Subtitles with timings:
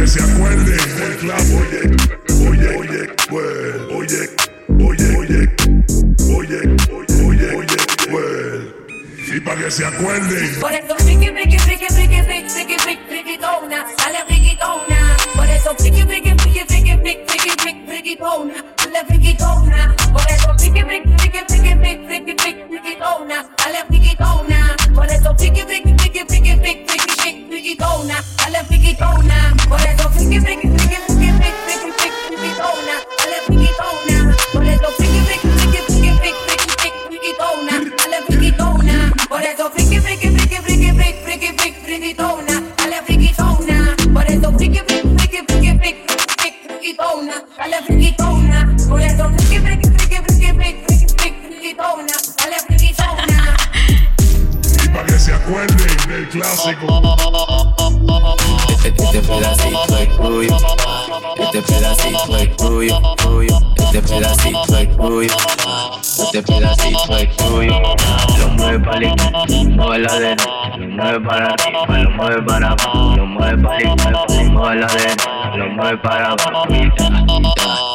[0.00, 0.76] que se acuerde.
[1.04, 1.82] El clavo, oye,
[2.48, 4.22] oye, oye, well, oye,
[4.78, 5.42] oye, oye,
[6.36, 6.60] oye,
[7.22, 7.76] oye, oye,
[8.10, 8.74] well.
[9.34, 10.54] Y para que se acuerde.
[55.40, 57.16] Acuerden del clásico.
[58.84, 60.56] Este pedacito es tuyo,
[61.38, 63.00] este pedacito es tuyo,
[63.76, 65.36] este pedacito es tuyo,
[66.04, 67.72] este pedacito es tuyo.
[68.38, 69.44] Lo mueve para izquierda,
[69.76, 70.46] mueve la derecha,
[70.78, 74.86] lo mueve para arriba, lo mueve para abajo, lo mueve para la izquierda, mueve la
[74.86, 76.66] derecha, lo mueve para abajo,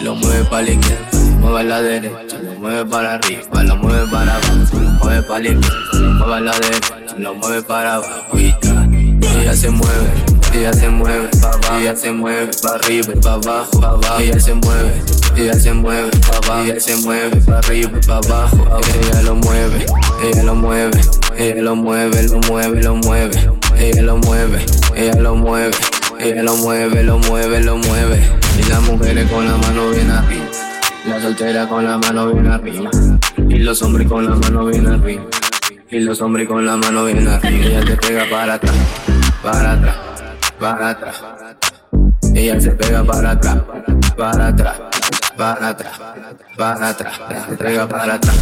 [0.00, 1.08] lo mueve para la izquierda,
[1.40, 5.48] mueve la derecha, lo mueve para arriba, lo mueve para abajo, lo mueve para la
[5.48, 5.78] izquierda,
[6.18, 8.36] mueve la derecha, lo mueve para abajo.
[8.36, 10.10] Ella se mueve,
[10.54, 14.40] ella se mueve, pa' abajo, ella se mueve, pa' arriba pa' abajo, pa' abajo, ella
[14.40, 15.02] se mueve,
[15.36, 19.86] ella se mueve, pa' abajo, ella se mueve, pa' arriba pa' abajo, ella lo mueve,
[20.24, 21.00] ella lo mueve,
[21.36, 24.64] ella lo mueve, lo mueve, lo mueve, ella lo mueve,
[24.96, 25.76] ella lo mueve,
[26.18, 28.22] ella lo mueve, lo mueve, lo mueve,
[28.58, 30.46] y las mujeres con la mano bien arriba,
[31.06, 32.90] la soltera con la mano bien arriba,
[33.48, 35.22] y los hombres con la mano bien arriba.
[35.90, 38.74] Y los hombres con la mano bien arriba, ella te pega para atrás,
[39.42, 39.96] para atrás,
[40.58, 41.22] para atrás.
[42.34, 43.58] Ella se pega para atrás,
[44.16, 44.80] para atrás,
[45.36, 46.00] para atrás,
[46.56, 47.20] para atrás.
[47.48, 48.36] Se pega para atrás,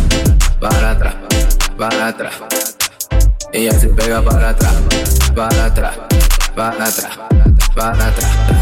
[0.60, 1.14] para atrás,
[1.76, 2.34] para atrás.
[3.53, 4.74] Ella se pega para atrás,
[5.34, 5.98] para atrás,
[6.54, 7.19] para atrás,
[7.74, 8.61] para atrás.